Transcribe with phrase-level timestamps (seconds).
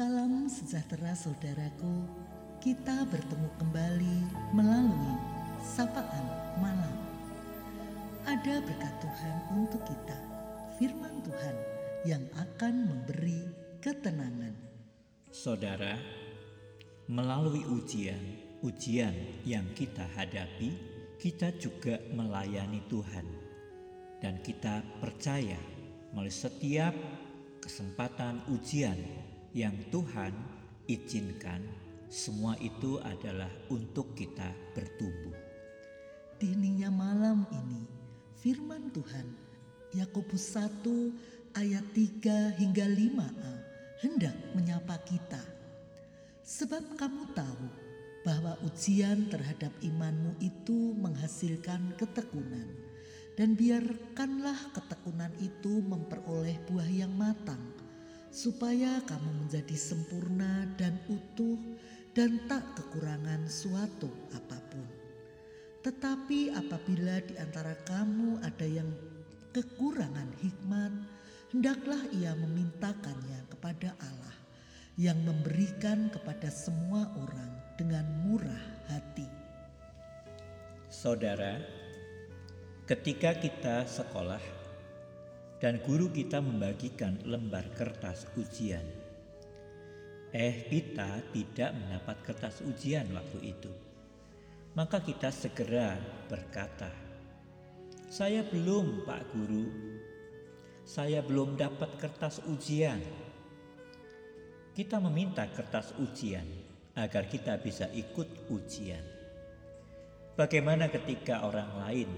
[0.00, 2.08] Salam sejahtera saudaraku,
[2.56, 4.16] kita bertemu kembali
[4.56, 5.12] melalui
[5.60, 6.24] sapaan
[6.56, 6.96] malam.
[8.24, 10.16] Ada berkat Tuhan untuk kita,
[10.80, 11.52] firman Tuhan
[12.08, 13.44] yang akan memberi
[13.84, 14.56] ketenangan.
[15.28, 16.00] Saudara,
[17.04, 20.80] melalui ujian-ujian yang kita hadapi,
[21.20, 23.28] kita juga melayani Tuhan.
[24.16, 25.60] Dan kita percaya
[26.16, 26.96] melalui setiap
[27.60, 30.30] kesempatan ujian yang Tuhan
[30.86, 31.58] izinkan,
[32.06, 35.34] semua itu adalah untuk kita bertumbuh.
[36.38, 37.82] Di heningnya malam ini,
[38.38, 39.26] firman Tuhan
[39.90, 43.52] Yakobus 1 ayat 3 hingga 5a
[44.06, 45.42] hendak menyapa kita.
[46.46, 47.66] Sebab kamu tahu
[48.22, 52.70] bahwa ujian terhadap imanmu itu menghasilkan ketekunan
[53.34, 57.79] dan biarkanlah ketekunan itu memperoleh buah yang matang
[58.30, 61.58] supaya kamu menjadi sempurna dan utuh
[62.14, 64.86] dan tak kekurangan suatu apa pun.
[65.82, 68.90] Tetapi apabila di antara kamu ada yang
[69.50, 70.92] kekurangan hikmat,
[71.50, 74.36] hendaklah ia memintakannya kepada Allah
[74.94, 79.26] yang memberikan kepada semua orang dengan murah hati.
[80.90, 81.56] Saudara,
[82.84, 84.59] ketika kita sekolah
[85.60, 88.82] dan guru kita membagikan lembar kertas ujian,
[90.32, 93.72] eh kita tidak mendapat kertas ujian waktu itu.
[94.72, 96.00] Maka kita segera
[96.32, 96.88] berkata,
[98.08, 99.66] "Saya belum, Pak Guru.
[100.88, 103.04] Saya belum dapat kertas ujian."
[104.72, 106.46] Kita meminta kertas ujian
[106.96, 109.02] agar kita bisa ikut ujian.
[110.38, 112.10] Bagaimana ketika orang lain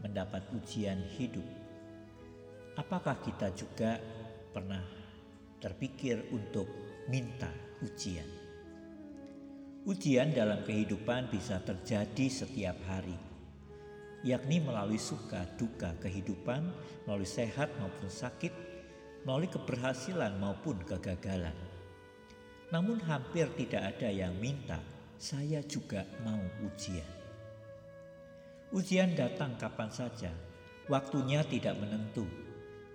[0.00, 1.67] mendapat ujian hidup?
[2.78, 3.98] Apakah kita juga
[4.54, 4.86] pernah
[5.58, 6.70] terpikir untuk
[7.10, 7.50] minta
[7.82, 8.30] ujian?
[9.82, 13.18] Ujian dalam kehidupan bisa terjadi setiap hari,
[14.22, 16.70] yakni melalui suka duka kehidupan,
[17.02, 18.54] melalui sehat maupun sakit,
[19.26, 21.58] melalui keberhasilan maupun kegagalan.
[22.70, 24.78] Namun hampir tidak ada yang minta,
[25.18, 27.10] saya juga mau ujian.
[28.70, 30.30] Ujian datang kapan saja,
[30.86, 32.47] waktunya tidak menentu.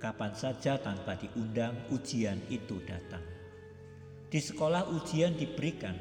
[0.04, 3.24] Kapan saja tanpa diundang, ujian itu datang.
[4.28, 5.96] Di sekolah ujian diberikan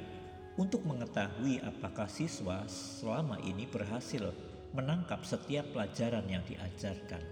[0.59, 4.35] untuk mengetahui apakah siswa selama ini berhasil
[4.75, 7.23] menangkap setiap pelajaran yang diajarkan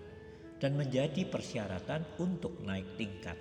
[0.62, 3.34] dan menjadi persyaratan untuk naik tingkat.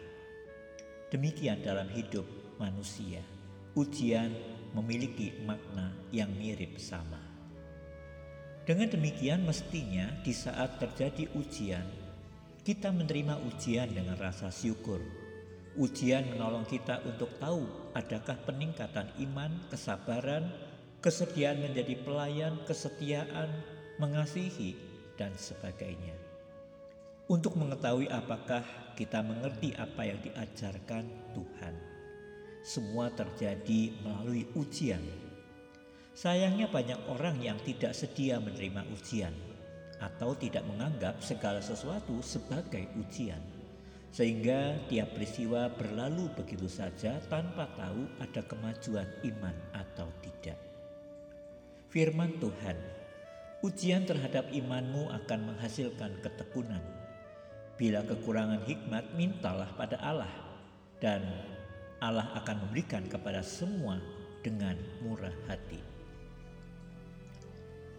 [1.13, 2.25] Demikian dalam hidup
[2.57, 3.21] manusia,
[3.77, 4.33] ujian
[4.73, 7.21] memiliki makna yang mirip sama.
[8.65, 12.08] Dengan demikian, mestinya di saat terjadi ujian,
[12.63, 14.99] kita menerima ujian dengan rasa syukur.
[15.79, 17.63] Ujian menolong kita untuk tahu
[17.95, 20.51] adakah peningkatan iman, kesabaran,
[20.99, 23.47] kesediaan menjadi pelayan, kesetiaan,
[24.01, 24.75] mengasihi,
[25.15, 26.29] dan sebagainya
[27.29, 28.65] untuk mengetahui apakah
[28.97, 31.05] kita mengerti apa yang diajarkan
[31.37, 31.73] Tuhan.
[32.65, 34.99] Semua terjadi melalui ujian.
[36.17, 39.31] Sayangnya banyak orang yang tidak sedia menerima ujian
[39.99, 43.39] atau tidak menganggap segala sesuatu sebagai ujian.
[44.09, 50.57] Sehingga tiap peristiwa berlalu begitu saja tanpa tahu ada kemajuan iman atau tidak.
[51.93, 52.77] Firman Tuhan,
[53.61, 56.81] ujian terhadap imanmu akan menghasilkan ketekunan
[57.79, 60.27] Bila kekurangan hikmat, mintalah pada Allah,
[60.99, 61.23] dan
[62.03, 64.03] Allah akan memberikan kepada semua
[64.43, 65.79] dengan murah hati.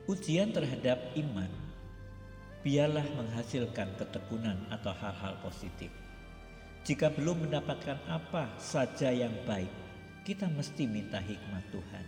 [0.04, 1.48] Ujian terhadap iman
[2.60, 5.88] biarlah menghasilkan ketekunan atau hal-hal positif.
[6.84, 9.68] Jika belum mendapatkan apa saja yang baik,
[10.24, 12.06] kita mesti minta hikmat Tuhan.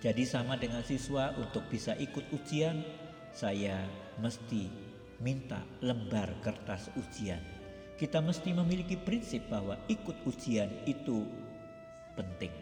[0.00, 2.82] Jadi sama dengan siswa untuk bisa ikut ujian,
[3.30, 3.84] saya
[4.18, 4.66] mesti
[5.22, 7.42] minta lembar kertas ujian.
[8.00, 11.28] Kita mesti memiliki prinsip bahwa ikut ujian itu
[12.16, 12.54] penting.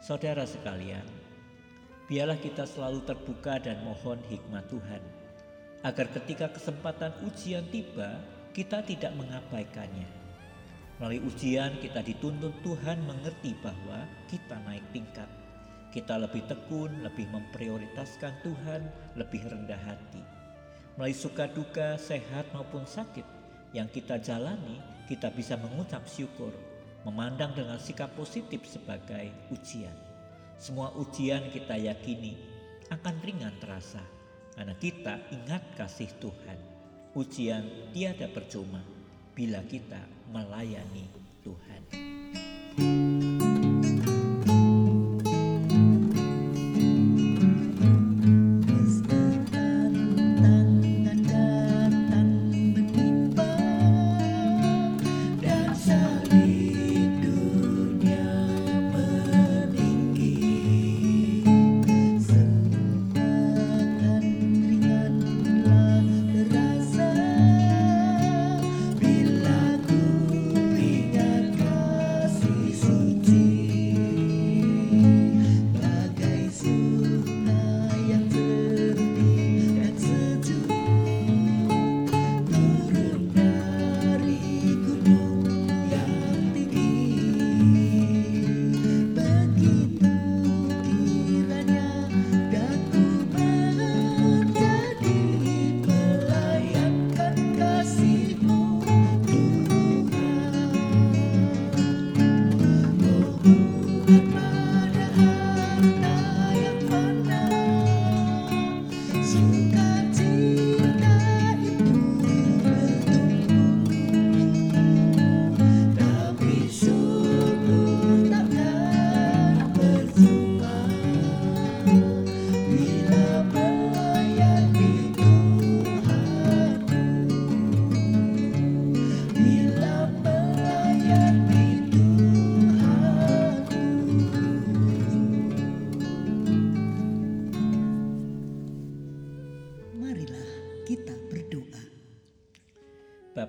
[0.00, 1.04] Saudara sekalian,
[2.08, 5.02] biarlah kita selalu terbuka dan mohon hikmat Tuhan,
[5.84, 8.18] agar ketika kesempatan ujian tiba,
[8.56, 10.08] kita tidak mengabaikannya.
[10.98, 15.28] Melalui ujian kita dituntut Tuhan mengerti bahwa kita naik tingkat.
[15.92, 18.82] Kita lebih tekun, lebih memprioritaskan Tuhan,
[19.14, 20.34] lebih rendah hati
[20.94, 23.26] melalui suka duka, sehat maupun sakit
[23.74, 24.78] yang kita jalani,
[25.10, 26.54] kita bisa mengucap syukur,
[27.02, 29.94] memandang dengan sikap positif sebagai ujian.
[30.54, 32.38] Semua ujian kita yakini
[32.94, 33.98] akan ringan terasa
[34.54, 36.58] karena kita ingat kasih Tuhan.
[37.14, 38.82] Ujian tiada percuma
[39.34, 41.06] bila kita melayani
[41.42, 41.82] Tuhan.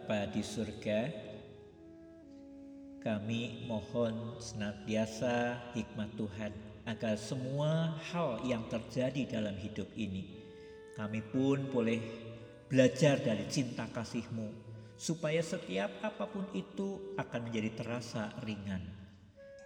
[0.06, 1.10] Bapa di surga,
[3.02, 6.54] kami mohon senantiasa hikmat Tuhan
[6.86, 10.46] agar semua hal yang terjadi dalam hidup ini,
[10.94, 11.98] kami pun boleh
[12.70, 14.46] belajar dari cinta kasih-Mu,
[14.94, 18.86] supaya setiap apa pun itu akan menjadi terasa ringan.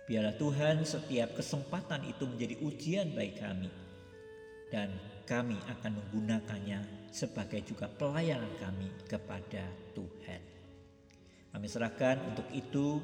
[0.08, 3.72] Biarlah Tuhan setiap kesempatan itu menjadi ujian bagi kami,
[4.72, 4.88] dan
[5.30, 9.62] kami akan menggunakannya sebagai juga pelayanan kami kepada
[9.94, 10.42] Tuhan.
[11.54, 12.98] Kami serahkan untuk itu,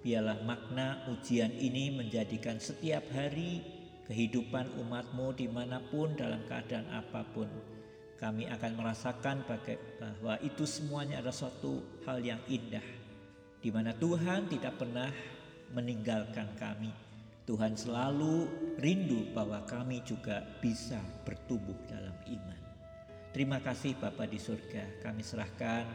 [0.00, 3.60] biarlah makna ujian ini menjadikan setiap hari
[4.08, 7.48] kehidupan umatmu di mana pun dalam keadaan apa pun.
[8.16, 12.84] Kami akan merasakan bahwa itu semuanya adalah suatu hal yang indah.
[13.60, 15.12] Di mana Tuhan tidak pernah
[15.76, 17.05] meninggalkan kami.
[17.46, 18.50] Tuhan selalu
[18.82, 22.60] rindu bahwa kami juga bisa bertumbuh dalam iman.
[23.30, 24.98] Terima kasih Bapa di surga.
[24.98, 25.86] Kami serahkan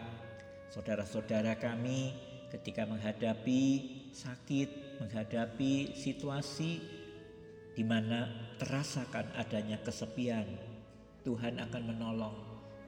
[0.71, 2.15] saudara-saudara kami
[2.55, 3.63] ketika menghadapi
[4.15, 6.79] sakit, menghadapi situasi
[7.75, 10.47] di mana terasakan adanya kesepian.
[11.27, 12.35] Tuhan akan menolong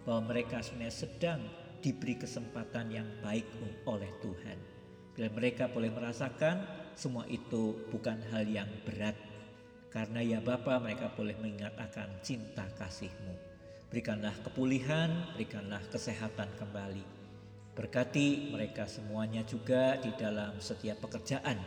[0.07, 1.41] bahwa mereka sebenarnya sedang
[1.83, 3.43] diberi kesempatan yang baik
[3.83, 4.57] oleh Tuhan.
[5.13, 9.17] Bila mereka boleh merasakan semua itu bukan hal yang berat.
[9.93, 13.35] Karena ya Bapa mereka boleh mengingat akan cinta kasih-Mu.
[13.93, 17.05] Berikanlah kepulihan, berikanlah kesehatan kembali.
[17.77, 21.61] Berkati mereka semuanya juga di dalam setiap pekerjaan.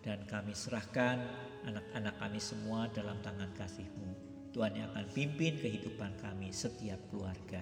[0.00, 1.20] Dan kami serahkan
[1.68, 4.10] anak-anak kami semua dalam tangan kasih-Mu.
[4.56, 7.60] Tuhan yang akan pimpin kehidupan kami setiap keluarga.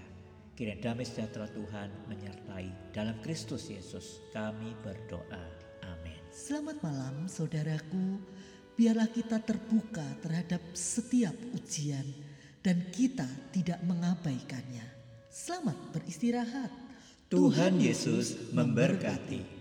[0.54, 2.94] Kiranya damai sejahtera Tuhan menyertai.
[2.94, 5.65] Dalam Kristus Yesus kami berdoa.
[6.36, 8.20] Selamat malam saudaraku.
[8.76, 12.04] Biarlah kita terbuka terhadap setiap ujian
[12.60, 13.24] dan kita
[13.56, 14.84] tidak mengabaikannya.
[15.32, 16.68] Selamat beristirahat.
[17.32, 19.55] Tuhan Yesus memberkati.